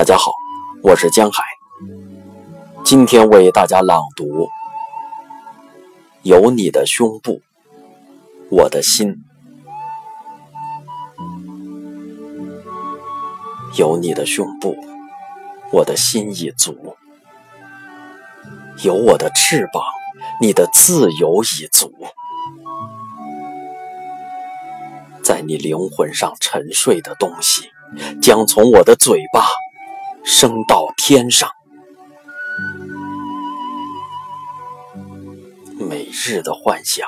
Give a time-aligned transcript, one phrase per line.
[0.00, 0.32] 大家好，
[0.82, 1.42] 我是江海，
[2.82, 4.24] 今天为大家朗读
[6.22, 7.42] 《有你的胸部，
[8.48, 9.08] 我的心》。
[13.76, 14.74] 有你的胸部，
[15.70, 16.72] 我的心已足；
[18.82, 19.84] 有我的翅膀，
[20.40, 21.92] 你的自由已足。
[25.22, 27.68] 在你灵魂上沉睡的东西，
[28.22, 29.44] 将从我的嘴巴
[30.32, 31.50] 升到天上。
[35.76, 37.04] 每日的幻想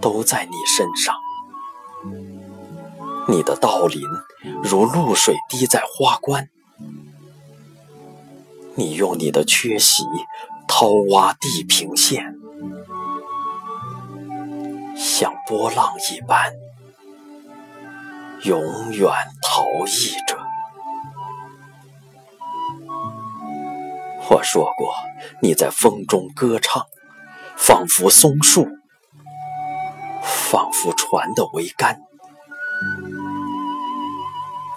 [0.00, 1.16] 都在你身上，
[3.26, 4.00] 你的道林
[4.62, 6.48] 如露水滴在花冠，
[8.76, 10.04] 你用你的缺席
[10.68, 12.36] 掏挖地平线，
[14.96, 16.52] 像波浪一般。
[18.44, 19.10] 永远
[19.42, 20.33] 逃逸着。
[24.30, 24.94] 我说过，
[25.42, 26.82] 你在风中歌唱，
[27.56, 28.66] 仿佛松树，
[30.22, 32.00] 仿佛船的桅杆。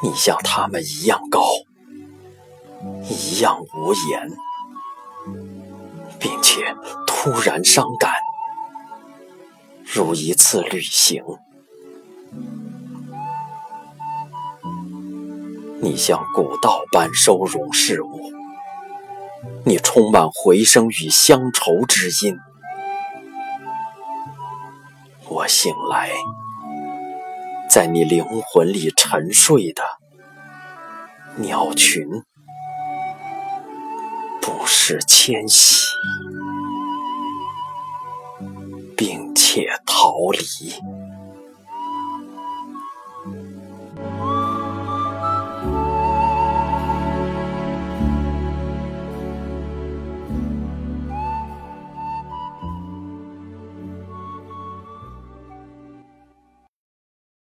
[0.03, 1.41] 你像他们一样高，
[3.09, 4.29] 一样无言，
[6.19, 6.75] 并且
[7.07, 8.11] 突然伤感，
[9.85, 11.23] 如一次旅行。
[15.81, 18.31] 你像古道般收容事物，
[19.65, 22.37] 你充满回声与乡愁之音。
[25.29, 26.09] 我醒来，
[27.69, 29.83] 在你灵魂里沉睡的
[31.35, 32.07] 鸟群，
[34.41, 35.85] 不时迁徙，
[38.95, 41.06] 并且逃离。